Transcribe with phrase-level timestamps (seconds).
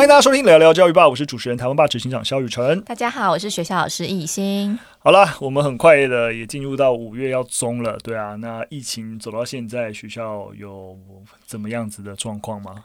[0.00, 2.80] 欢迎大家收听聊聊教育吧，我是主持人台湾霸执行长肖雨辰。
[2.84, 4.78] 大家好，我是学校老师易欣。
[4.98, 10.96] 好了，我们很快的也进入到五月要中了，对啊，那疫情走到现在，学校有
[11.44, 12.76] 怎么样子的状况吗？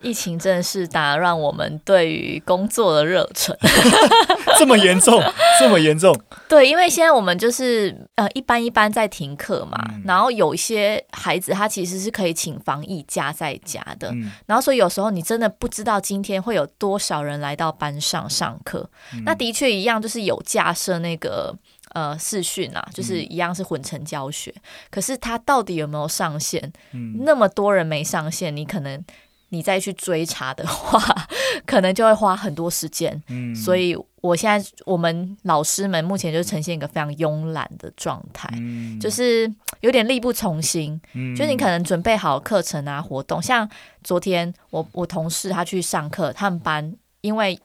[0.00, 3.56] 疫情真的是打乱我们对于工作的热忱，
[4.58, 5.22] 这么严重，
[5.58, 6.14] 这么严重。
[6.48, 18.88] 对，因为现在我们就是呃一般一般在停课嘛，嗯、然后有一些孩子他其实是可以请防疫假在家的，嗯、然后所以有时候你真的不知道今天会有多少人来到班上上课。
[19.12, 21.54] 嗯、那的确一样，就是有架设那个
[21.92, 26.72] 呃视讯啊，就是一样是混成教学，嗯、可是他到底有没有上线？
[26.92, 29.04] 嗯、那么多人没上线，你可能。
[29.50, 31.00] 你再去追查的话，
[31.64, 33.22] 可能就会花很多时间。
[33.28, 41.00] 嗯，所以我现在我们老师们目前就呈现一个非常慵懒的状态，嗯，就是有点力不从心。
[41.14, 43.68] 嗯，就你可能准备好课程啊活动，像
[44.04, 47.58] 昨天我我同事他去上课，他们班因为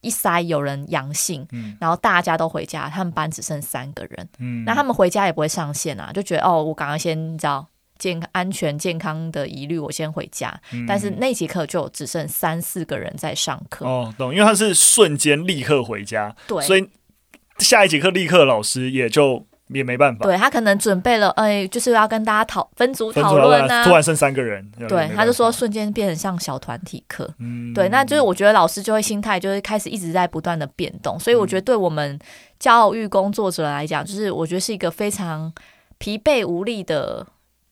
[0.00, 4.28] 一筛有人阳性，嗯，然后大家都回家，他们班只剩三个人。
[4.38, 7.66] 嗯，那他们回家也不会上线啊，就觉得哦，我赶快先你知道。
[7.98, 10.48] 健安全健康的疑虑，我先回家。
[10.72, 13.84] 嗯、但是那节课就只剩三四个人在上课。
[13.84, 16.88] 哦，懂，因为他是瞬间立刻回家，对，所以
[17.58, 20.24] 下一节课立刻老师也就也没办法。
[20.24, 23.84] 对，他可能准备了，哎，就是要跟大家讨分组讨论啊。
[23.84, 27.28] 突然剩三个人，对，他就说瞬间变成像小团体课。
[27.38, 32.18] 嗯，对，那就是我觉得老师就会心态就是开始一直在不断的变动，所以我觉得对我们
[32.58, 35.52] 教育工作者来讲，就是我觉得是一个非常
[35.98, 37.26] 疲惫无力的。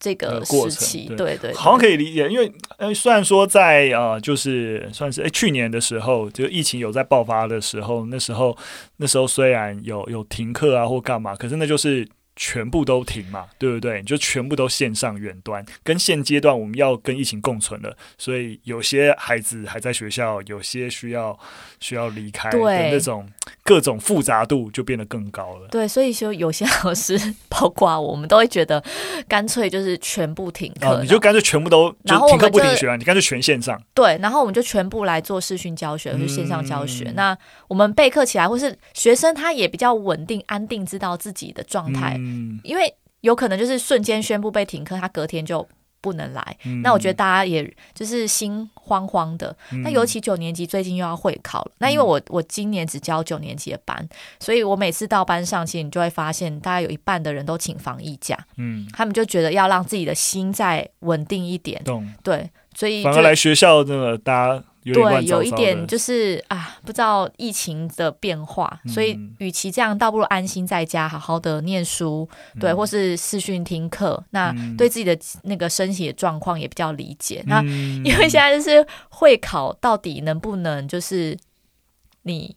[0.07, 8.57] 这个时期，对对，对，好像可以理解，因为呃，虽然说在呃，就是算是诶，去年的时候，就疫情有在爆发的时候，那时候
[8.99, 12.07] 那时候虽然有有停课啊或干嘛，可是那就是。
[12.37, 14.01] 全部都停嘛，对不对？
[14.01, 21.39] 你就全部都线上远端，跟现阶段我们要跟疫情共存了，所以有些孩子还在学校，有些需要
[21.81, 23.27] 需要离开的那种
[23.65, 25.69] 各种复杂度就变得更高了。
[25.69, 28.85] 对，所以说有些老师，包括我们都会觉得，
[29.27, 33.81] 干脆就是全部停课，哦，你就干脆全部都就停课不停学，啊你干脆全线上。
[33.95, 37.05] 对，然后我们就全部来做视讯教学，就是线上教学。
[37.07, 42.15] 嗯、那我们备课起来，或是学生他也比较稳定、安定，知道自己的状态。
[42.19, 45.67] 嗯嗯，因为有可能就是瞬间宣布被停课，他隔天就
[46.01, 46.57] 不能来。
[46.65, 49.57] 嗯、那我觉得大家也就是心慌慌的。
[49.73, 51.71] 嗯、那尤其九年级最近又要会考了。
[51.73, 58.39] 嗯、那因为我我今年只教九年级的班，所以我每次到班上，其实你就会发现，大概有一半的人都请防疫假。
[58.57, 61.83] 嗯，他们就觉得要让自己的心再稳定一点。
[61.85, 64.65] 懂对，所以反而来学校真的大家。
[64.95, 74.23] 对，有一点就是啊，不知道疫情的变化，嗯、所以与其这样，倒不如安心在家，好好的念书，嗯、对，或是视讯听课。
[74.31, 77.43] 那对自己的那个身体的状况也比较理解。
[77.47, 77.63] 嗯、那
[78.09, 81.37] 因为现在就是会考，到底能不能就是
[82.23, 82.57] 你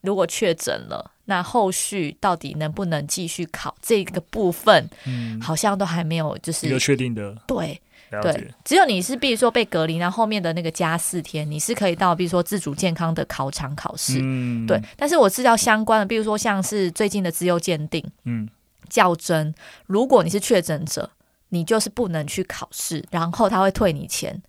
[0.00, 7.36] 如果确诊了，那后续到底能不能继续考这个部分，嗯、好像都还没有就是有确定的。
[7.46, 7.80] 对。
[8.22, 14.18] 对，只有你是，比如说被隔离，然后后面的那个加四天，你是可以到，比如说自主健康的考场考试。
[14.22, 14.80] 嗯，对。
[14.96, 18.48] 但是我知道相关的，比如说像是最近的自由鉴定，嗯，
[18.88, 19.54] 较真，
[19.86, 21.10] 如果你是确诊者，
[21.50, 24.42] 你就是不能去考试，然后他会退你钱。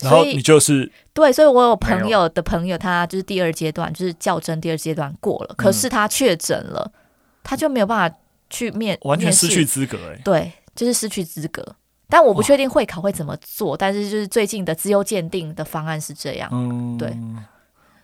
[0.00, 6.90] 然后你就是对，所以我有朋友的朋友，他就是第二阶段，就是较真第二阶段过了，可是他确诊了，
[7.44, 8.16] 他就没有办法
[8.50, 11.64] 去面，完全失去资格，哎，对，就是失去资格。
[12.12, 16.50] 但我不确定会考会怎么做，但是就是最近的资优鉴定的方案是这样。
[16.52, 17.16] 嗯，对。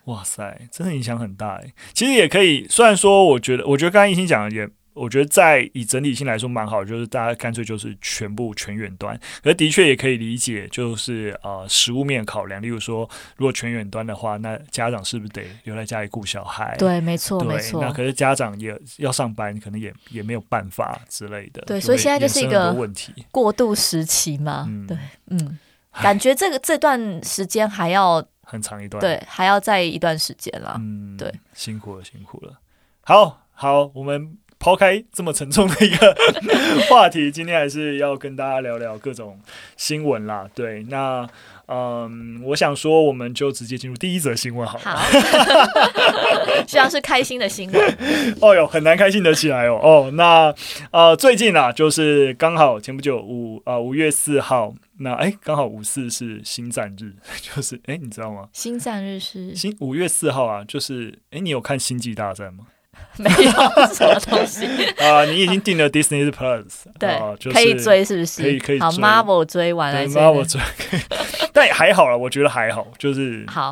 [0.05, 1.71] 哇塞，真的影响很大哎。
[1.93, 4.67] 其实也可以，虽然说我觉得，我觉得刚刚一心讲的也。
[4.99, 16.75] 我觉得在以整体性来说蛮好，就是大家干脆就是全部全远端，可是的确也可以理解，就是呃实物面考量，例如说如果全远端的话，那家长是不是得留在家里顾小孩？
[16.77, 17.81] 对，没错，没错。
[17.81, 21.61] 那可是家长也要上班，可能也也没有办法之类的。
[21.61, 24.65] 对，所以现在就是一个问题，过渡时期嘛。
[24.67, 24.97] 嗯、对，
[25.27, 25.57] 嗯，
[25.93, 30.75] 感觉这个这段时间还要很长一段，对，还要再一段时间了。
[30.77, 32.59] 嗯，对，辛苦了，辛苦了。
[33.01, 34.37] 好好，我们。
[34.59, 36.15] 抛开这么沉重的一个
[36.89, 39.39] 话题，今天还是要跟大家聊聊各种
[39.77, 40.47] 新闻啦。
[40.53, 41.25] 对，那
[41.67, 44.83] 嗯，我想说，我们就直接进入第一则新闻好了。
[44.83, 44.99] 好，
[46.67, 47.97] 希望是开心的新闻。
[48.41, 49.79] 哦哟，很难开心得起来哦。
[49.81, 50.53] 哦，那
[50.91, 58.49] 呃，最近啊，就是刚好前不久五啊五月四号，那哎，刚好五四是星战日，就是哎，你知道吗？
[58.51, 62.65] 星战日是星五月四号啊，就是哎，你有看星际大战吗？
[63.17, 63.51] 没有
[63.93, 64.65] 什么东西
[65.03, 65.25] 啊！
[65.25, 66.63] 你已经订了 Disney Plus，
[66.97, 67.17] 对，
[67.51, 68.41] 可以追是不是？
[68.41, 68.79] 可以可以。
[68.79, 70.61] 好，Marvel 追完了，Marvel 追，
[71.51, 73.69] 但还好了，我觉得还好，就是好，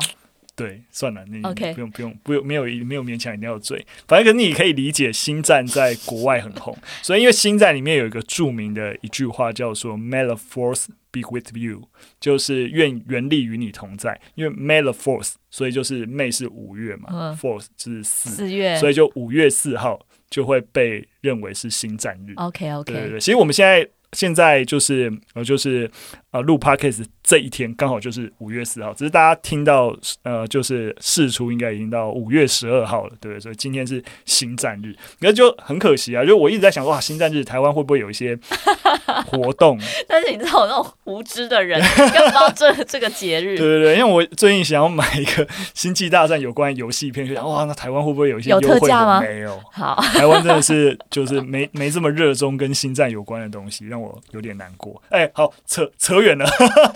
[0.58, 11.82] 对，算了，你 OK，不用不用不用，没有没有勉强一定要追，反正可是你可以理解，星战在国外很红，所以因为星战里面有一个著名的一句话叫做 “May the Force be with you”，
[12.18, 14.20] 就是愿原力与你同在。
[14.34, 22.34] 因为 May the Force，所以就是 May 是五月嘛、嗯、，Force 是四四月，所以就五月四号就会被认为是星战日。
[22.34, 25.88] OK OK，对对对，其实我们现在现在就是呃就是。
[26.30, 33.40] 啊，录 Podcast 这一天刚好就是五月四号，只是大家听到呃，就是试出应该已经到五月十二号了，对不对？
[33.40, 36.22] 所以今天是星战日，那就很可惜啊。
[36.24, 38.38] 就我一直在想，哇，星战日台湾会不会有一些
[39.26, 39.78] 活动？
[40.06, 43.56] 但是你知道，我那种无知的人根本不知道这 这个节日。
[43.56, 49.20] 对对对，因为我最近想要买一个星际大战有关游戏片，就想哇，那台湾会不会有一些优惠有特价吗？
[49.22, 49.58] 没有。
[49.72, 55.00] 好，台湾真的是就是没没这么热衷跟星战有关的东西，让我有点难过。
[55.08, 56.17] 哎、欸，好扯扯。
[56.22, 56.46] 远了，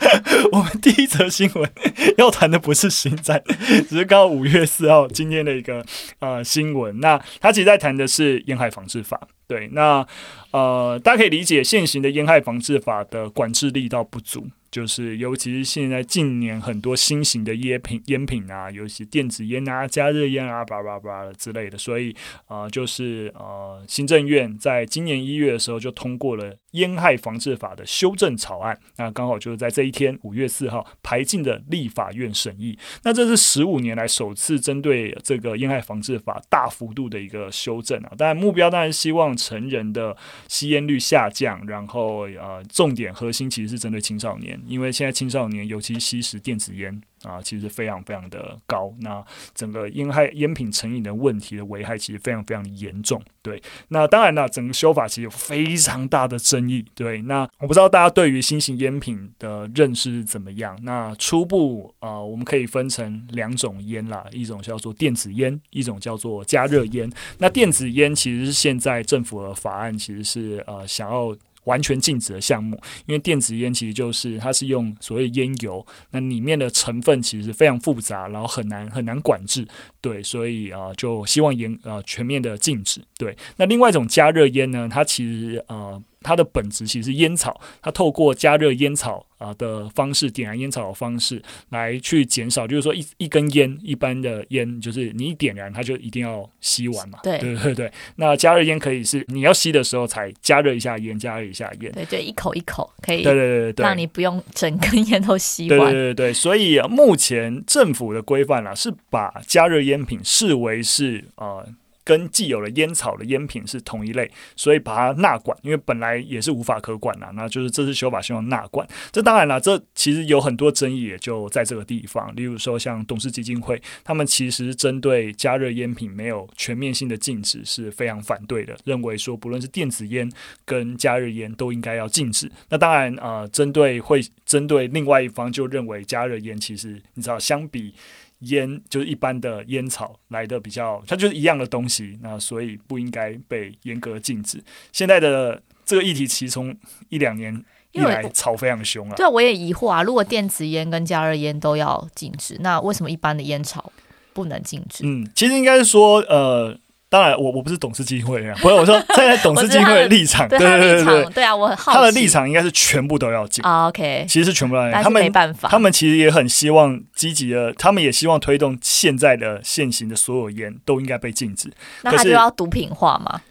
[0.52, 1.70] 我们第一则新闻
[2.16, 3.42] 要谈的不是新战，
[3.88, 5.84] 只是刚好五月四号今天的一个
[6.20, 7.00] 呃新闻。
[7.00, 9.20] 那他其实在谈的是沿海防治法。
[9.52, 10.06] 对，那
[10.52, 14.46] 呃，大家可以理解现行的烟害防治法的管制力道不足。
[14.70, 22.16] 就是，尤其是现在近年很多新型的烟品、烟品啊，尤其电子烟啊、加热烟啊、叭叭叭之类的，所以、
[22.48, 32.78] 呃，就是呃，行政院在今年一月的时候就通过了烟害防治法的修正草案，那刚好就是在这一天五月四号排进的立法院审议。
[33.04, 40.16] 那这是十五年来首次针对这个烟害防治法大幅度的一个修正啊，当然目标当然希望成人的
[40.48, 44.60] 吸烟率下降，然后呃，重点核心其实是针对青少年。
[44.66, 48.92] 因为现在青少年尤其吸食电子烟啊，其实非常非常的高。
[49.00, 49.24] 那
[49.54, 53.20] 整个烟害烟品成瘾的问题的危害其实非常非常严重。
[53.42, 56.84] 对，那当然了，整个修法其实有非常大的争议。
[56.94, 60.78] 对，那我不知道大家对于新型烟品的认识是怎么样？
[60.82, 67.10] 那初步啊，我们可以分成两种烟啦，一种叫做电子烟，一种叫做加热烟。
[67.38, 71.36] 那电子烟其实是现在政府的法案其实是呃想要。
[71.64, 72.76] 完全禁止的项目，
[73.06, 79.66] 因为电子烟其实就是它是用所谓烟油，那里面的成分其实非常复杂，然后很难很难管制，
[80.00, 83.00] 对，所以啊、就希望严、呃、全面的禁止。
[83.16, 85.76] 对，那另外一种加热烟呢，它其实啊。
[85.76, 97.18] 呃它的本质其实是烟草，它透过加热烟草啊的方式，点燃烟草的方式来去减少，就是说一一根烟一般的烟，就是你一点燃它就一定要吸完嘛。
[97.22, 97.92] 对对对对。
[98.16, 101.90] 那加热烟可以是你要吸的时候才加热一下烟，加热一下烟。
[101.92, 103.22] 对对，一口一口可以。
[103.22, 105.78] 对对对对，让你不用整根烟都吸完。
[105.78, 111.58] 对对对对，所以目前政府的规范啊，是把加热烟品视为是啊。
[111.58, 111.68] 呃
[112.04, 117.30] 跟既有的烟草的烟品是同一类，所以把它纳管，因为本来也是无法可管呐。
[117.34, 118.86] 那就是这次修法希望纳管。
[119.10, 122.34] 这当然了，这其实有很多争议，也就在这个地方。
[122.34, 130.30] 例如说，像董事基金会，他们其实针对加热烟品没有全面性的禁止是非常反对的，认为说不论是电子烟
[130.64, 132.50] 跟加热烟都应该要禁止。
[132.68, 137.94] 那当然啊，针对会针对另外一方就认为加热烟其实你知道相比。
[138.42, 144.62] 烟就是一般的烟草来的比较，它就是一样的东西，那所以不应该被严格禁止。
[144.92, 146.76] 现在的这个议题其实从
[147.08, 149.14] 一两年以来吵非常凶啊。
[149.16, 153.92] 对啊，我也疑惑啊，如果电子烟跟加热烟都要禁止，那为什么一般的烟草
[154.32, 155.04] 不能禁止？
[155.06, 156.78] 嗯，其实应该是说，呃。
[157.12, 163.88] 当然我，我我不是董事基金会啊，不是我说 站在董事基金会的立场，对对对对，对啊，我很好奇，他的立场应该是全部都要禁啊。
[163.88, 171.70] OK，其实是全部都要禁，他们没办法，他们其实也很希望积极的，他们也希望推动现在的现行的所有烟都应该被禁止。
[172.00, 173.42] 那他就要毒品化吗？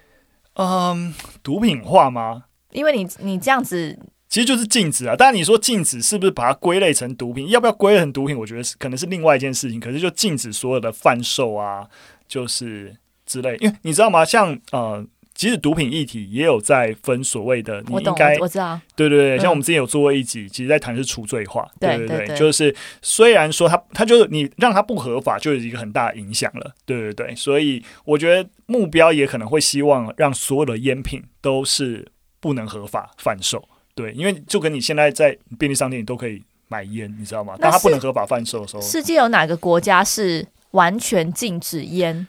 [0.56, 1.14] 嗯，
[1.44, 2.46] 毒品化吗？
[2.72, 3.96] 因为你你这样子
[4.28, 5.16] 其实就是禁止啊。
[5.16, 7.48] 当然你说禁止是不是把它归类成毒品？
[7.50, 8.36] 要不要归类成毒品？
[8.36, 9.80] 我觉得是可能是另外一件事情。
[9.80, 11.86] 可是就禁止所有的贩售啊，
[12.28, 12.96] 就是。
[13.32, 14.26] 之类，因为你知道吗？
[14.26, 22.38] 像呃，即使毒品议题也有在分所谓的，你应该我，我知道，对对对，像我们之前有做过一集，嗯、其实在谈是除罪化，对对对，对对对。
[22.38, 32.06] 就是虽然说它它就是你让它不合法，就有一个很大的影响了，对对对，所以我觉得目标也可能会希望让所有的烟品都是
[32.40, 33.64] 不能合法贩售，
[33.96, 37.56] 对，因为就跟你现在在便利商店你都可以买烟，你知道吗？
[37.60, 42.28] 但它不能合法贩售的时候，世界有哪个国家是完全禁止烟？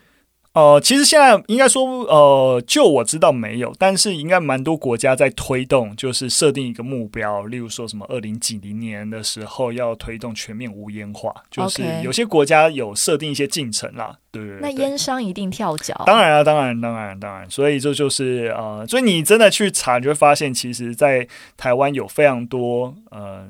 [0.55, 14.19] 呃，其实现在应该说，呃，就我知道没有，但是应该蛮多国家在推动，就是设定一个目标，例如说什么二零几零年的时候要推动全面无烟化，就是有些国家有设定一些进程啦。
[14.31, 15.95] 对那烟商一定跳脚。
[16.07, 23.49] 当然啊，当然，当然，当然，所以这就是呃，所以你真的去查，你就会发现，其实，在台湾有非常多呃。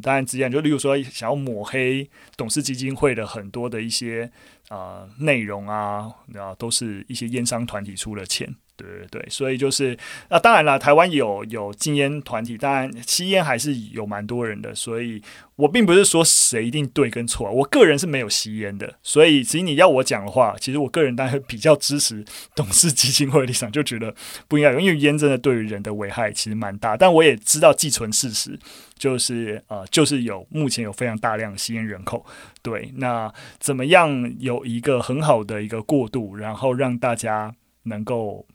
[0.00, 4.30] 当然之前就例如说想要抹黑董事基金会的很多的一些
[4.72, 8.56] 啊、内容啊，啊都是一些烟商团体出了钱。
[8.82, 9.96] 对对，所以就是
[10.28, 15.22] 那当然了，台湾有有禁烟团体，当然吸烟还是有蛮多人的，所以
[15.56, 22.24] 我并不是说谁一定对跟错，我个人是没有吸烟的，所以其实你要我讲的话，其实我个人当然比较支持
[22.54, 24.14] 董事基金会的立场，就觉得
[24.48, 28.58] 不应该有，因为烟真的对于人的危害其实蛮大，但我也知道既存事实
[28.98, 32.24] 就是呃就是有目前有非常大量吸烟人口，
[32.62, 38.46] 对，那怎么样有一个很好的一个过渡，然后让大家能够。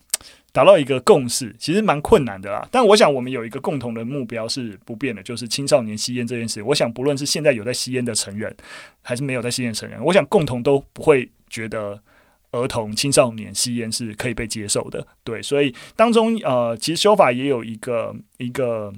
[0.57, 2.67] 达到一个共识，其实蛮困难的啦。
[2.71, 6.63] 但我想，我们有一个共同的目标是不变的，就是青少年吸烟这件事。
[6.63, 8.51] 我想，不论是现在有在吸烟的成人，
[9.03, 12.01] 还是没有在吸烟的成人，我想共同都不会觉得
[12.49, 15.05] 儿童、青少年吸烟是可以被接受的。
[15.23, 18.91] 对，所以当中呃，其实修法也有一个一个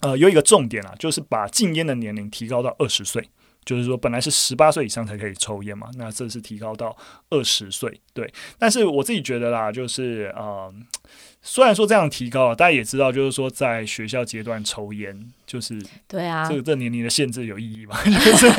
[0.00, 3.22] 呃，有一个重点啊，就是把禁烟的年龄提高到二十岁。
[3.64, 6.96] 就是说，本来是十八岁以上才可以抽烟嘛，那这是提高到
[7.30, 8.28] 二十岁，对。
[8.58, 10.72] 但是我自己觉得啦，就是呃，
[11.42, 15.16] 虽然说这样提高了，大家也知道，就是说在学校阶段抽烟，
[15.46, 17.96] 就是对啊，这个这年龄的限制有意义吗？
[18.04, 18.50] 就是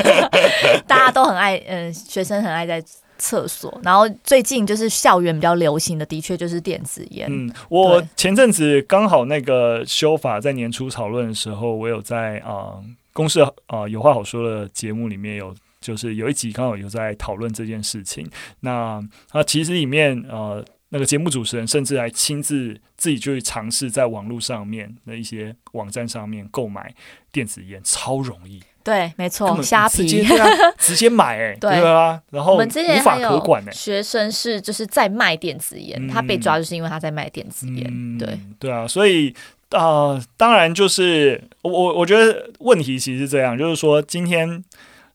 [0.86, 2.82] 大家都很爱，嗯、呃，学生很爱在
[3.18, 3.78] 厕所。
[3.82, 7.28] 然后最近就是校园比较流行的，的确就是电子烟。
[7.30, 12.48] 嗯，我前阵子刚好那个修法在年初讨论的时候，我有在啊。
[12.48, 18.28] 呃公司啊，有话好说的节目里面有，就是有一集刚好有在讨论这件事情。
[18.60, 26.92] 那啊，其实里面呃，那个节目主持人甚至还亲自自己就去尝试在网络上面的一些网站上面购买
[27.30, 28.60] 电子烟，超容易。
[28.82, 32.20] 对，没错，虾皮直接、啊、 直接买、欸，哎，对啊。
[32.30, 37.86] 然后无法可管、欸，学生是就是在卖电子烟，嗯、他被抓就是因为他在卖电子烟。
[37.88, 39.32] 嗯、对，对啊，所以。
[39.74, 44.64] 啊、当然就是我我觉得问题其实是这样，就是说今天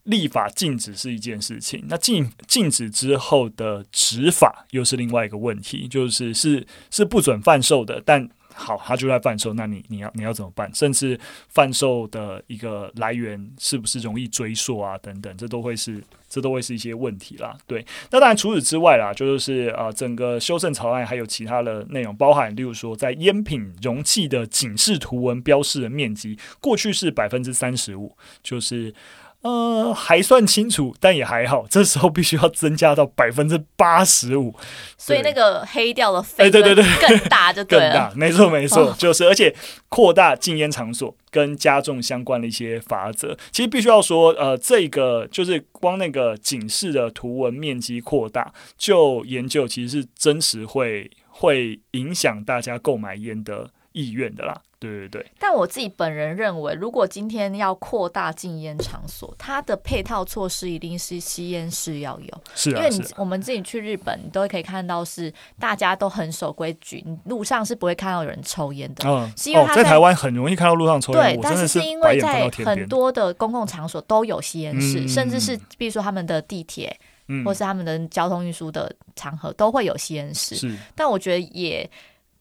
[0.03, 8.29] 立法禁止是一件事情，那禁禁止之后的执法又是另外一个问题，就是是是不准贩售的，但。
[8.59, 10.69] 好，他就在贩售，那你你要你要怎么办？
[10.75, 14.97] 甚至贩售的一个来源是不是容易追溯啊？
[14.97, 17.57] 等等，这都会是这都会是一些问题啦。
[17.65, 28.93] 对，那当然除此之外啦，就是啊、呃，整个修正草案还有其他的内容，包含例如说，在烟品容器的警示图文标示的面积，过去是百分之三十五，就是。
[29.41, 31.65] 呃，还算清楚，但也还好。
[31.69, 34.53] 这时候必须要增加到百分之八十五，
[34.97, 37.63] 所以那个黑掉的费，对对对，更大就。
[37.69, 39.55] 更大，没错 没错，哦、就是而且
[39.89, 43.37] 扩大禁烟场所跟加重相关的一些法则。
[43.51, 54.61] 其实必须要说，呃，这个就是光那个警示的图文面积扩大，就研究其实是真实会会影响大家购买烟的意愿的啦。
[54.79, 62.41] 对对对，但我自己本人认为，如果今天要扩大禁烟场所，它的配套措施一定是吸烟室要有。
[62.55, 69.03] 是啊，因为你我们自己去日本，你都可以看到是大家都很守规矩，路上是不会看到有人抽烟的。
[69.05, 71.35] 嗯，是因为他在，哦，在台湾很容易看到路上抽烟。
[71.35, 80.55] 对，但是是因为在很多的公共场所都有吸烟室，嗯，甚至是比如说他们的地铁，嗯，或是他们的交通运输的场合都会有吸烟室。
[80.55, 81.89] 是，但我觉得也。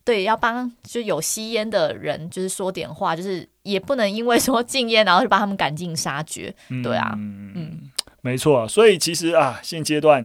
[0.09, 6.51] 对，要帮就有吸烟的人，就是说点话，就是也不能因为说禁烟，然后就把他们赶尽杀绝。
[6.81, 7.91] 对啊，嗯，嗯
[8.23, 8.67] 没错。
[8.67, 10.23] 所以其实啊，现阶段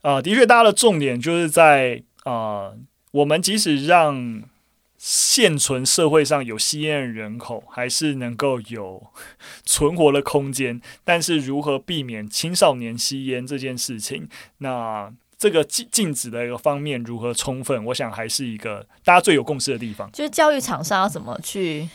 [0.00, 2.78] 啊、呃，的确，大家的重点就是在啊、呃，
[3.10, 4.42] 我们即使让
[4.96, 9.08] 现存社会上有吸烟的人口还是能够有
[9.66, 15.12] 存活的空间，但是如何避免青少年吸烟这件事情，那。
[15.46, 20.10] 这个禁禁止的一个方面如何充分，我想还是一个大家最有共识的地方。
[20.12, 21.88] 就是教育厂商要怎么去。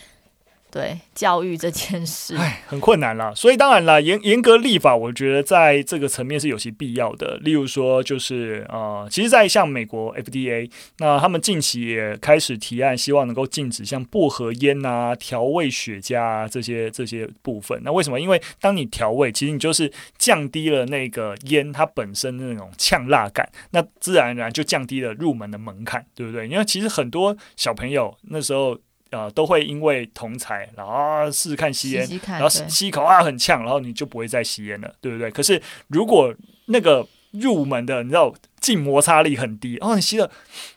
[0.72, 3.30] 对教育这件事，哎，很困难啦。
[3.36, 7.36] 所以当然啦，严严格立法，我觉得在这个层面是有其必要的。
[7.42, 17.78] 例如说，就是呃，其实，在像美国 FDA，那他们近期也开始提案，希望能够禁止像薄荷烟啊、调味雪茄啊这些这些部分。
[17.84, 18.18] 那为什么？
[18.18, 26.48] 因为当你调味，其实你就是降低了那个烟它本身的那种呛辣感，那自然而然就降低了入门的门槛，对不对？
[26.48, 28.78] 因为其实很多小朋友那时候。
[29.12, 35.30] 呃，都会因为同才，然后试试看吸烟，然后吸一口啊很呛，然后你就不会再吸烟了，对不对？
[35.30, 36.34] 可是如果
[36.66, 40.30] 那个入门的，你知道静摩擦力很低，哦，你吸的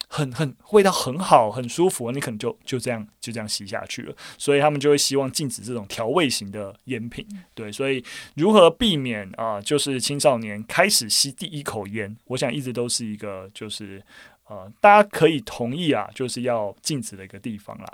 [0.09, 4.13] 很很味道很好，很舒服，你可能就就这样就这样吸下去了。
[4.37, 7.71] 所以他们就会希望禁止这种调味型的烟品，对。
[7.71, 8.03] 所以
[8.35, 14.03] 如何避免啊、呃，就是青少年开始吸第一口烟，我想一直都是一个就是。
[14.47, 17.85] 呃，大家可以同意啊，就是要禁止的一个地方啦。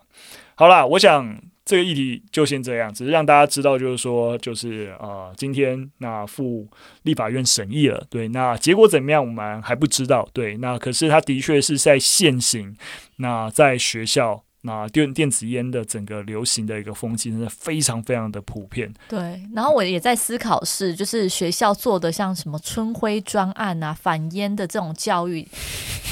[0.56, 6.68] 好啦，我想这个议题就先这样，只是让大家知道，就是说，就是呃，今天那赴
[7.04, 12.76] 立法院审议了，对，那结果怎么样，我们还不知道，对，那可是他的确是在现行，
[13.18, 14.44] 那在学校。
[14.64, 18.94] 那电电子烟的整个流行的一个风气，真的非常非常的普遍。
[19.10, 25.48] 对，然后我也在思考是，就是学校做的像什么春晖专案啊，反烟的这种教育，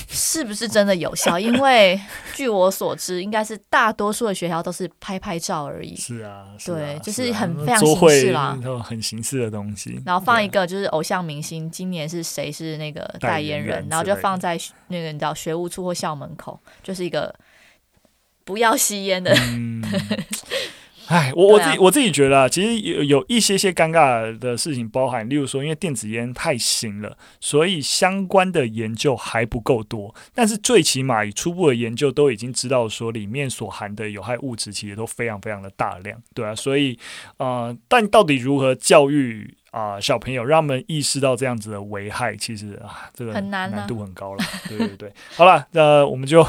[0.08, 1.38] 是不是真的有效？
[1.38, 2.01] 因为
[2.34, 5.96] 据我所知，应该是大多数的学校都是拍拍照而已。
[5.96, 10.01] 是啊，是啊对，就是啊很非常形式啦，很形式的东西。
[10.03, 17.32] 然后放一个就是偶像明星，今年是谁是那个代言人，然后就放在那个你知道学务处或校门口，就是一个。
[18.50, 19.32] 不要吸烟的。
[19.32, 19.79] 嗯，
[21.06, 30.15] 哎，我我自己我自己觉得啊，其实有有一些些尴尬的事情，包含例如说，因为电子烟太新了，所以相关的研究还不够多。
[30.34, 36.56] 但是最起码以初步的研究都已经知道说，里面所含的有害物质其实都非常非常的大量，对啊。
[36.56, 36.98] 所以
[37.38, 39.53] 呃，但到底如何教育？
[39.71, 44.43] 啊、呃，小朋友让他们意识到这样子的危害，其实啊，这个难度很高了。
[44.67, 46.45] 对对对，好了，那我们就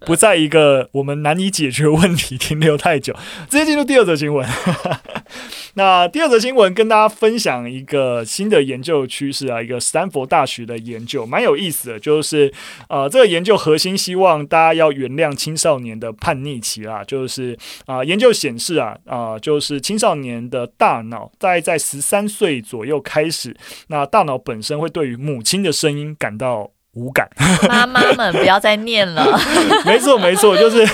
[0.00, 3.14] 不在一个我们难以解决问题停留太久，
[3.48, 4.48] 直接进入第二则新闻。
[5.74, 12.52] 那第二则新闻跟大家分享一个新的研究趋势啊，一个斯坦福大学的研究，蛮有意思的，就是
[12.88, 23.56] 呃，这个研究核心希望大家要原谅青少年的叛逆期啦，就是啊、呃，研究显示啊啊、呃，就是青少年的大脑在在十三岁左右开始，
[23.88, 27.28] 那大脑本身会对于母亲的声音感到无感。
[27.68, 29.38] 妈妈们不要再念了。
[29.86, 30.86] 没错没错，就是。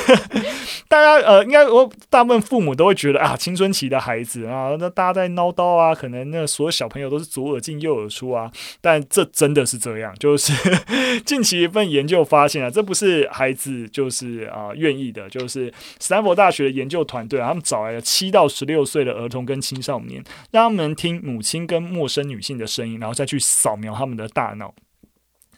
[0.88, 8.50] 大家呃，应该我大部分父母都会觉得啊，青春期的孩子啊，那大家在唠叨啊，可能那所有小朋友都是左耳进右耳出啊。
[8.80, 10.50] 但这真的是这样，就是
[11.26, 24.72] 近期一份研究发现啊，这不是孩子就是啊愿意的，就是斯坦福大学的研究团队啊，他们找来了七到十六岁的儿童跟青少年，让他们听母亲跟陌生女性的声音，然后再去扫描他们的大脑，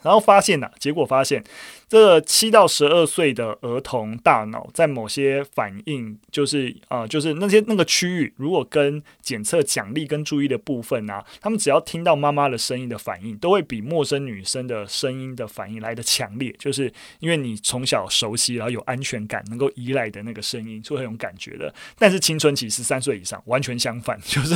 [0.02, 1.42] 然后发现呐、结果发现。
[1.90, 16.54] 这七到十二岁的儿童大脑在某些反应，就是啊、就是那些那个区域，如果跟检测奖励跟注意的部分啊，他们只要听到妈妈的声音的反应，都会比陌生女生的声音的反应来得强烈。
[16.60, 21.74] 就是因为你从小熟悉，然后有安全感，能够依赖的那个声音，是会很有感觉的。
[21.98, 24.54] 但是青春期十三岁以上，完全相反， 就是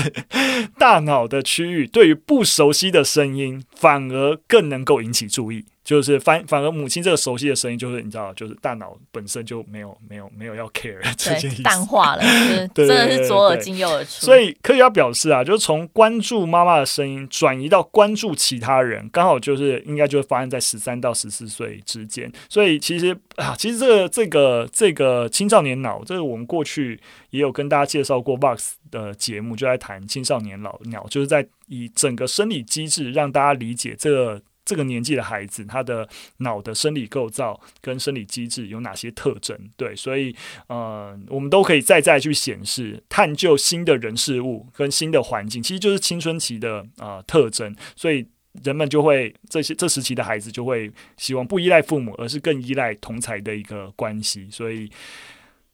[0.79, 5.65] 大脑的区域对于不熟悉的声音，反而更能够引起注意。
[5.85, 14.25] 就是反反而母亲这个熟悉的声音，就是你知道，就是大脑本身就没有没有没有要 care 这件事，淡化了，就是、 真的是左耳进右耳出。
[14.25, 22.33] 所以科学家表示啊，就是从关注妈妈的声音转移到关注其他人，刚好就是应该就会发生在十三到十四岁之间。
[22.49, 34.41] 所以其实啊，其实这个这个这个青少年脑，这个我们过去也有跟大家介绍过 Box 的节目，就在谈青少年脑脑，就是在以整个生理机制让大家理解这个。
[34.65, 39.59] 这个年纪的孩子，他的脑的生理构造跟生理机制有哪些特征？
[39.77, 40.35] 对，所以
[40.69, 47.75] 呃，我们都可以再再去显示、探究新的人事物跟新的环境，其实就是青春期的啊、特征。
[47.95, 48.27] 所以
[48.63, 54.49] 人们就会这些这时期的孩子就会希望不依赖父母，而是更依赖同侪的一个关系。
[54.51, 54.91] 所以。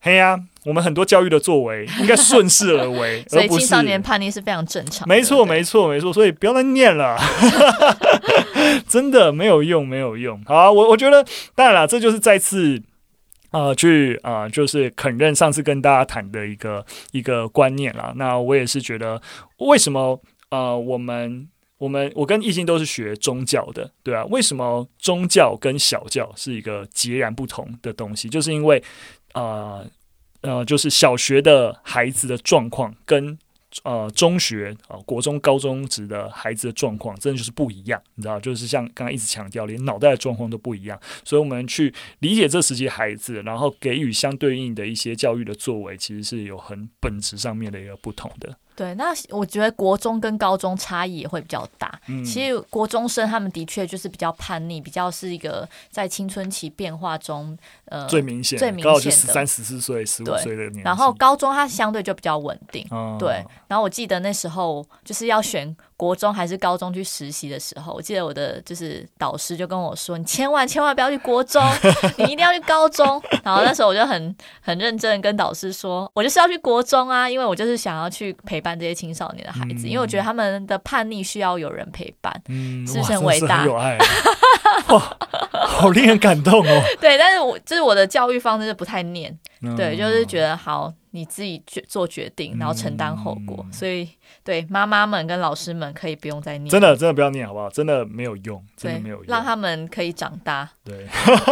[0.03, 5.15] 嘿呀、啊，我们很多教育的作为 应该顺势而为，所以青少年叛逆是非常正常的。
[5.15, 6.11] 没错，没错，没错。
[6.11, 7.19] 所以不要再念了，
[8.89, 10.43] 真的没有用，没有用。
[10.47, 11.23] 好、啊，我我觉得
[11.55, 12.83] 当然了，这就是再次
[13.51, 16.83] 呃去啊、呃，就是肯认上次跟大家谈的一个
[17.13, 18.15] 一个观念啦。
[18.17, 19.21] 那我也是觉得，
[19.59, 20.19] 为什么
[20.51, 28.31] 呃，我们我们我跟易经都是学宗教的，对啊，为什么宗教跟小教是一个截然不同的东西？
[28.31, 28.83] 就是因为。
[29.33, 29.85] 啊
[30.43, 33.39] 呃，就是小学的孩子的状况跟
[33.85, 38.41] 呃中学啊、呃、国中、高中职的孩子的状况，真的就是不一样，你知道？
[38.41, 48.57] 就是像刚刚一直强调，连脑袋的状况都不一样，所以我们去理解这时期孩子，然后给予相对应的一些教育的作为，其实是有很本质上面的一个不同的。
[48.81, 52.01] 对，那我觉得国中跟高中差异也会比较大。
[52.07, 60.81] 嗯，其实国中生他们的确就是比较叛逆，比较是一个在青春期变化中，呃，最明显、最明显的十三、十四岁、十五岁的年纪。
[60.81, 62.83] 然后高中他相对就比较稳定。
[62.91, 63.45] 嗯，对。
[63.69, 71.63] 然后我记得那时候就是要选国中还是高中去实习的时候，我记得我的就是导师就跟我说：“你千万千万不要去国中，
[72.17, 83.65] 你一定要去高中。”然后那时候我就很很认真跟导师说：“我就是要去国中啊，因为我就是想要去陪伴。”伴这些青少年的孩子，嗯、因为我觉得他们的叛逆需要有人陪伴，嗯，是不是很伟大？
[83.67, 83.99] 有爱，
[84.89, 85.17] 哇，
[85.67, 86.83] 好令人感动哦。
[87.01, 94.09] 对，但是我就是我的教育方式是不太念，嗯、对，就是觉得好，你自己决做决定，然后承担后果，嗯、所以。
[94.43, 97.69] 对妈妈们跟老师们可以不用再念，真的真的不要念好不好？
[97.69, 100.67] 真的没有用，真的没有用，让他们可以长大。
[100.83, 101.07] 对，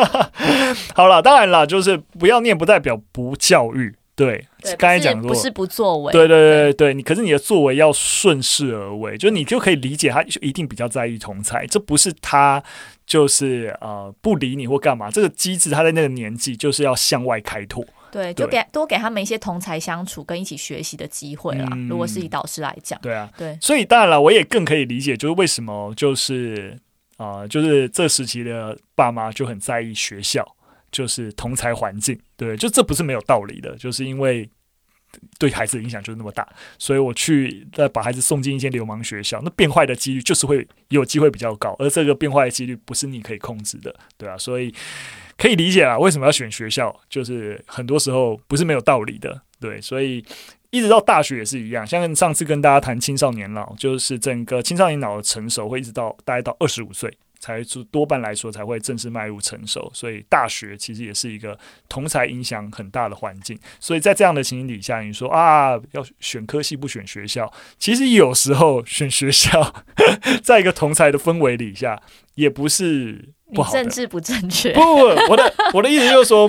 [0.95, 3.95] 好了，当然了，就是不要念，不代表不教育。
[4.19, 4.45] 对，
[4.77, 6.13] 刚才讲过，不是不作为。
[6.13, 12.61] 对对对对对，你可是你的作为要顺势而为，就是你就可以理解他一定比较在意同才，这不是他
[13.07, 17.85] 就是呃不理你或干嘛，这个机制他在那个年纪就是要向外开拓。
[18.11, 21.69] 对，就给多给他们一些同才相处跟一起学习的机会啦。
[21.73, 26.75] 嗯、如果是以导师来讲，对啊，对，所以当然了，我也更可以理解，就是为什么就是
[27.19, 30.43] 啊、呃，就是这时期的爸妈就很在意学校，
[30.91, 32.19] 就是同才环境。
[32.37, 34.49] 对，就这不是没有道理的，就是因为
[35.39, 36.49] 对孩子的影响就是那么大，
[36.79, 44.75] 所以我去再把孩子送进一间流氓学校，那变坏的几率就是会有机会比较高，而这个变坏的几率不是你可以控制的，对啊，所以。
[45.41, 46.93] 可以理解啊，为什么要选学校？
[47.09, 50.19] 就是很多时候不是没有道理的，对，所以
[50.71, 51.87] 一直到大学也是一样。
[51.87, 59.91] 像上次跟大家谈青少年脑，就是整个青少年脑的成熟会一直到大概到二十五岁才多半来说才会正式迈入成熟。
[59.95, 63.59] 所以大学其实也是一个同才影响很大的环境。
[63.81, 69.75] 所以在这样的情形底下，你说啊，要选科系不选学校，其实有时候选学校，
[70.43, 72.01] 在一个同才的氛围底下，
[72.35, 73.31] 也不是。
[73.55, 74.75] 不好政治不正确？
[74.75, 76.47] 不，不，我的我的意思就是说，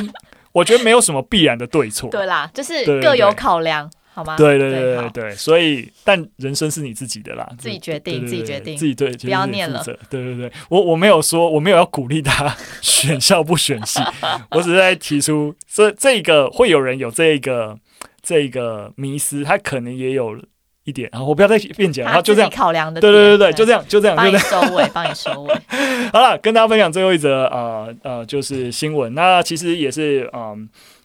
[0.52, 2.10] 我觉得没有什么必然的对错。
[2.12, 4.36] 对啦，就是各有考量，对对对，好吗？
[4.38, 9.82] 对对对对对，所以但人生是你自己的啦，自己决定，自己决定，自己对，不要念了。
[9.84, 14.02] 对对对，我我没有说，我没有要鼓励他选校不选系，
[14.52, 17.78] 我只是在提出，这这个会有人有这个
[18.22, 20.38] 这个迷失，他可能也有。
[20.86, 25.54] 一点，然后我不要再辩解，然后就这样考量的，对对对对，就这样就这样，帮你收尾，帮你收尾。
[26.12, 29.14] 好了，跟大家分享最后一则呃呃，就是新闻。
[29.14, 30.58] 那其实也是嗯、呃，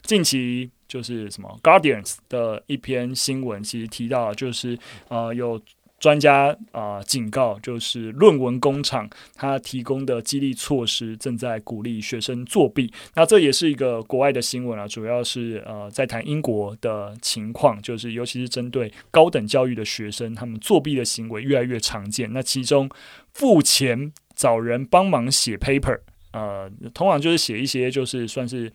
[0.03, 5.61] 近期就是什么《Guardians》的一篇新闻，其实提到就是呃有。
[6.01, 12.93] 专家啊、警告，就是论文工厂它提供的激励措施正在鼓励学生作弊。
[13.15, 22.31] 那这也是一个国外的新闻啊，主要是呃在谈英国的情况，就是尤其是针对高等教育的学生，他们作弊的行为越来越常见。
[22.35, 22.91] 那其中
[23.33, 26.01] 付钱找人帮忙写 paper，
[26.35, 28.71] 呃，通常就是写一些就是算是、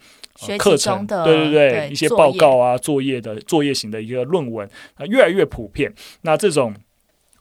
[0.48, 4.68] 呃、课程的，对对对，对一些报告啊、作业的作业型的一个论文
[5.08, 5.94] 越来越普遍。
[6.22, 6.74] 那这种。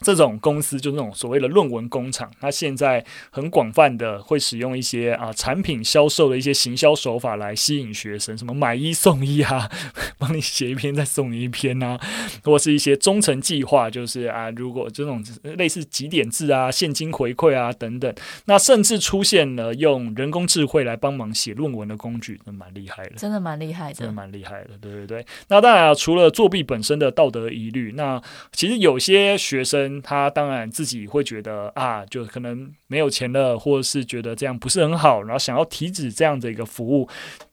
[0.00, 9.68] 这种公司就那种所谓的论文工厂，它现在很广泛的会使用一些啊产品销售的一些行销手法来吸引学生，什么买一送一啊，
[10.18, 11.98] 帮你写一篇再送你一篇啊，
[12.44, 25.26] 或是一些忠诚计划，就是啊，如果这种类似几点制啊、现金回馈啊等等，那甚至出现了用人工智慧来帮忙写论文的工具，那蛮厉害的，真的蛮厉害的，真的蛮厉害的，对对对。
[25.48, 29.87] 那当然啊，除了作弊本身的道德疑虑，那其实有些学生。
[30.02, 37.08] 他当然自己会觉得啊，就可能没有钱了，或者是觉得这样不是很好，然后想要停止这样的一个服务。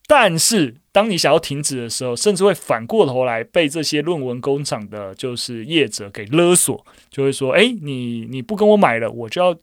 [0.08, 9.56] 但是当你想要停止的时候，甚至会反过头来被这些论文工厂的，就是业者给勒索，就会说：哎，你你不跟我买了，我就要。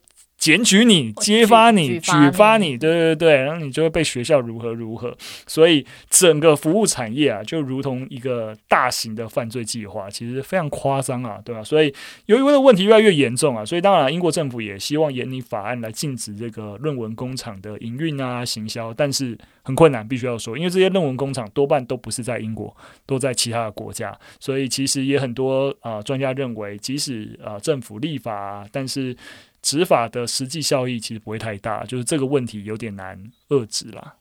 [0.43, 11.63] 检举你，揭发你，举，发你，对对对，然后你就会被学校如何如何，所以整个服务产业啊，就如同一个大型的犯罪计划，其实非常夸张啊，对吧？
[11.63, 22.75] 所以由于这个问题越来越严重啊，所以当然英国政府也希望严拟法案来禁止这个论文工厂的营运啊、行销，但是很困难，必须要说，因为这些论文工厂多半都不是在英国，
[23.05, 29.15] 都在其他的国家，所以其实也很多啊、呃、专家认为，即使啊、呃、政府立法啊，但是。
[29.63, 34.17] 执法的实际效益其实不会太大，就是这个问题有点难遏制啦。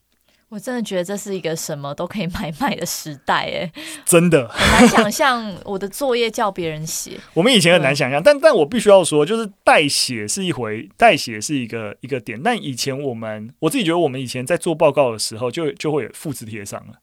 [0.48, 3.72] 我真的觉得这是一个什么都可以买卖的时代，哎，
[4.04, 7.18] 真的很难想象我的作业叫别人写。
[7.32, 12.38] 我们以前很难想象，但但我必须要说，就是代写是一回，代写是一个一个点。
[12.42, 16.96] 但以前我们，我自己觉得我们以前在做报告的时候就，就就会复制贴上了，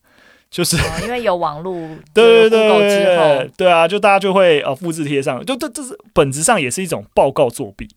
[0.52, 1.74] 就是、哦、因为有网络，
[2.14, 7.90] 对对对对，对啊，就大家就会呃复制贴上，就这这是本质上也是一种报告作弊。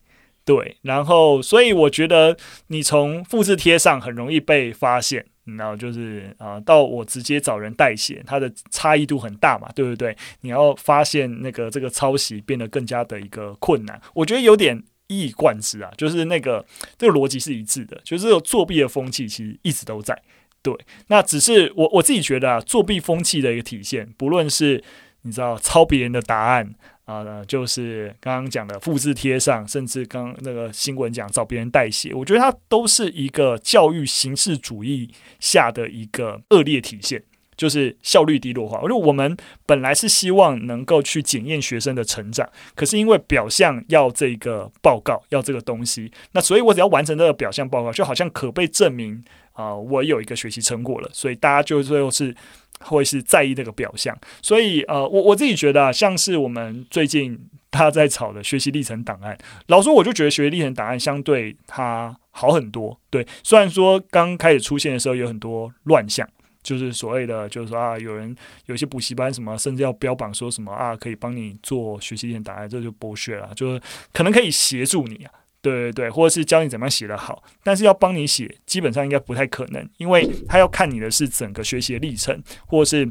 [0.44, 10.16] 对，然后所以我觉得你从复制贴上很容易被发现，然后就是啊、到我直接找人代写，它的差异度很大嘛，对不对？
[10.40, 16.64] 你要发现那个这个抄袭变得更加的一个困难，我觉得有点一以贯之啊，就是那个
[16.98, 20.20] 这个逻辑是一致的，就是这个作弊的风气其实一直都在。
[20.60, 20.74] 对，
[21.06, 24.82] 那只是我我自己觉得啊，作弊风气的一个体现，不论是
[25.22, 26.74] 你知道抄别人的答案。
[27.04, 37.22] 啊、就是刚刚讲的复制贴上，甚至刚那个新闻讲找别人代写，我觉得它都是一个教育形式主义下的一个恶劣体现。
[37.54, 38.80] 就是效率低落化。
[38.80, 39.36] 我觉得我们
[39.66, 51.10] 本来是希望能够去检验学生的成长，可是因为表象要这个报告，要这个东西，那所以我只要完成这个表象报告，就好像可被证明啊、我有一个学习成果了。
[51.12, 52.34] 所以大家就最后是
[52.82, 54.16] 会是在意这个表象。
[54.42, 57.38] 所以呃，我我自己觉得啊，像是我们最近
[57.70, 59.36] 大家在炒的学习历程档案，
[59.68, 62.98] 老说，我就觉得学习历程档案相对它好很多。
[63.10, 66.28] 对，虽然说刚开始出现的时候有很多乱象。
[66.62, 68.32] 就是所谓的，就是说啊，有人
[68.66, 73.50] 有些补习班什么，甚至要标榜说什么啊，可以帮你做学习历程档案，这就剥削了。
[73.56, 83.10] 就是可能可以协助你啊，对对对，或者是教你怎么样写得好，但是要帮你写，基本上应该不太可能，因为他要看你的是整个学习的历程，或者是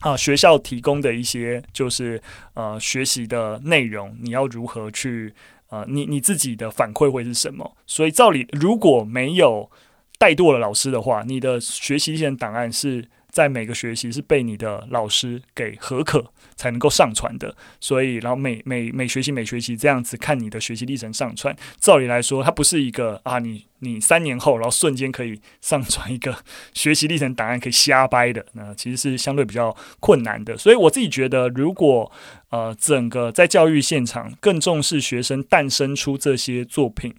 [0.00, 2.20] 啊学校提供的一些就是
[2.52, 5.32] 呃学习的内容，你要如何去
[5.68, 7.76] 呃你你自己的反馈会是什么？
[7.86, 9.70] 所以照理如果没有。
[10.16, 26.38] 怠惰的老师的话，你的学习历程档案是在每个学习是被你的老师给核可才能够上传的，所以然后每每每学期每学期这样子看你的学习历程上传，照理来说，它不是一个啊，你你三年后然后瞬间可以上传一个
[26.74, 30.56] 学习历程档案可以瞎掰的，那其实是相对比较困难的。
[30.56, 32.10] 所以我自己觉得，如果
[32.50, 37.12] 呃整个在教育现场更重视学生诞生出这些作品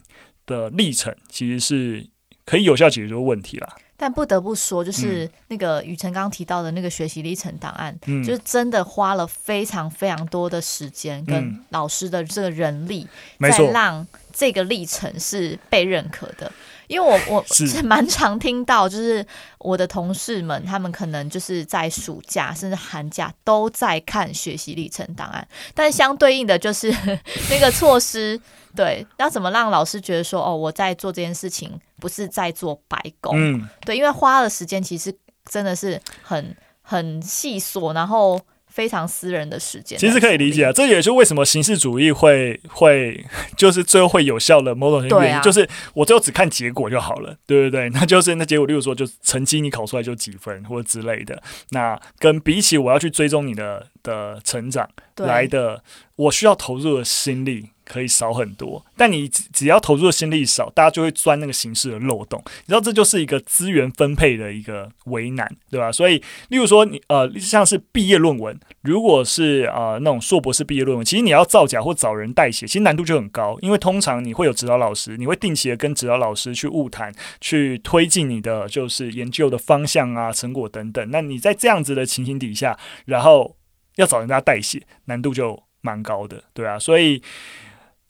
[0.45, 2.07] 的历程，其实是。
[2.47, 13.07] 可以有效解决这个问题啦，但不得不说，就是那个雨辰刚刚提到的那个学习历程档案，嗯，就是真的花了非常非常多的时间跟老师的这个人力，
[13.39, 16.51] 嗯，在让这个历程是被认可的。
[16.87, 19.25] 因为我我是 蛮常听到，就是
[19.59, 26.89] 我的同事们，他们可能就是在暑假甚至寒假都在看学习历程档案，但相对应的就是
[27.49, 28.39] 那个措施，
[28.75, 35.15] 对，要怎么让老师觉得说，哦，我在做这件事情不是在做白工，嗯，对，因为花的时间其实
[35.49, 38.39] 真的是很很细琐，然后。
[38.75, 55.81] 非常私人的时间，其实可以理解啊，这也是为什么形式主义会 会 就是最后会有效的某种原因，啊、就是我最后只看结果就好了，对不对， 那就是那结果，例如说就成绩你考出来就几分或者之类的，那跟比起我要去追踪你的的成长来的，
[56.17, 57.69] 我需要投入的心力。
[57.85, 62.41] 可以少很多，但你只要投入的心力少，大家就会钻那个形式的漏洞。
[62.65, 65.91] 你知道，这就是一个资源分配的一个为难，对吧？
[65.91, 81.07] 所以，例如说你呃，像是毕业论文，如果是呃那种硕博士毕业论文，其实你要造假或找人代写，其实难度就很高，因为通常你会有指导老师，你会定期的跟指导老师去晤谈，去推进你的就是研究的方向啊、成果等等。
[81.11, 83.55] 那你在这样子的情形底下，然后
[83.95, 87.21] 要找人家代写，难度就蛮高的，对啊，所以。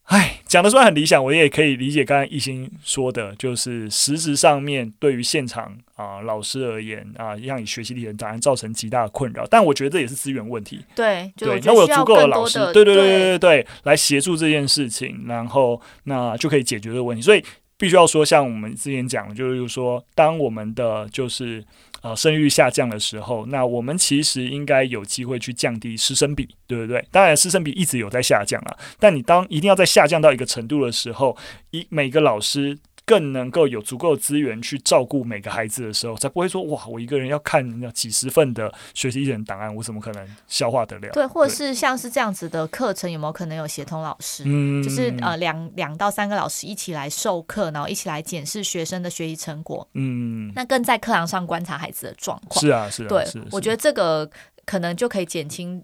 [0.06, 9.48] 唉，讲的虽然很理想，我也可以理解刚才一心说的，就是实质上面对于现场啊、呃、老师而言啊，让你学习历程档案造成极大的困扰。
[9.48, 10.80] 但我觉得这也是资源问题。
[10.96, 17.22] 对，对，那我有足够的老师，对对对对对对，来协助这件事情，然后那就可以解决这个问题。
[17.24, 17.44] 所以
[17.78, 21.66] 必须要说，像我们之前讲的，就是说，当我们的就是。
[22.06, 27.04] 啊、呃，生育下降的时候，那我们其实应该有机会去降低师生比，对不对？
[27.10, 31.36] 当然，师生比一直有在下降啊，但你当一定要在下降到一个程度的时候，
[31.72, 32.78] 一每个老师。
[33.06, 41.10] 更能够有足够的资源去照顾每个孩子的时候，才不会说哇，我一个人要看那几十份的学习历程档案，我怎么可能消化得了？
[41.14, 44.44] 对，或者是像是这样子的课程，有没有可能有协同老师？
[44.46, 49.88] 嗯，就是呃两两到三个老师一起来授课，然后一起来检视学生的学习成果。
[49.94, 52.60] 嗯，那更在课堂上观察孩子的状况。
[52.60, 54.28] 是啊，是啊，对，是是我觉得这个
[54.66, 55.84] 可能就可以减轻。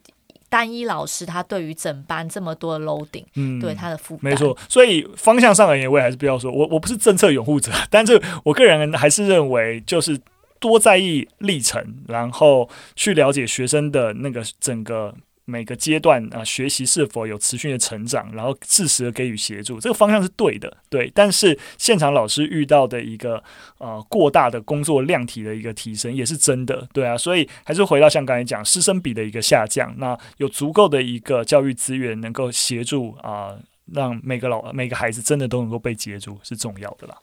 [0.51, 4.55] 单一老师他对于整班这么多的 loading，嗯，对他的负担，没错。
[4.67, 10.19] 所以方向上而言，我也还是不要说，我我不是政策拥护者，但是我个人还是认为，就是
[10.59, 15.15] 多在意历程，然后去了解学生的那个整个。
[15.51, 21.11] 每个阶段啊，学习是否有持续的成长，然后适时的给予协助，这个方向是对的，对。
[21.13, 23.43] 但是现场老师遇到的一个
[23.79, 27.17] 呃过大的工作量体的一个提升，也是真的，对啊。
[27.17, 33.53] 所以还是回到像刚才讲师生比的一个下降，那有足够的一个教育资源能够协助啊、
[33.93, 37.17] 让每个老每个孩子真的都能够被接住，是重要的啦。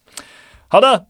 [0.69, 1.07] 好的。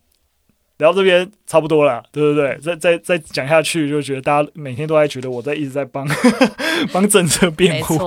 [0.78, 2.56] 聊到这边差不多了，对不对？
[2.62, 6.06] 再再再讲下去，就觉得大家每天都在觉得我在一直在帮
[6.92, 7.98] 帮政策辩护，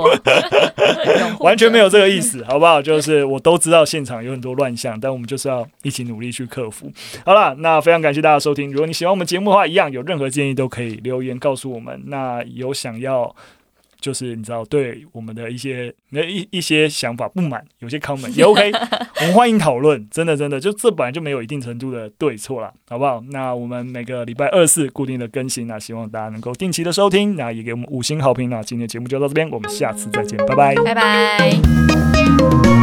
[1.39, 2.81] 完全没有这个意思，好不好？
[2.81, 6.91] 就是我都知道现场有很多乱象，但我们就是要一起努力去克服。
[7.25, 8.71] 好了，那非常感谢大家收听。
[8.71, 12.01] 如果你喜欢我们节目的话，一样有任何建议都可以留言告诉我们。
[12.05, 13.35] 那有想要
[14.01, 18.71] 就是你知道对我们的一些那一一些想法不满，有些 comment 也 OK，
[19.21, 20.05] 我们欢迎讨论。
[20.09, 23.23] 真的真的，就这本来就没有一定程度的对错啦，好不好？
[23.29, 28.49] 那我们每个礼拜二四固定的更新，那希望大家能够定期的收听，那也给我们五星好评。
[28.49, 32.80] 那今天节目就到这边，我们下次再见，拜拜，拜拜。